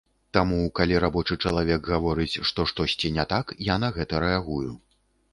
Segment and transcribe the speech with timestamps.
[0.35, 4.71] Таму калі рабочы чалавек гаворыць, што штосьці не так, я на гэта рэагую.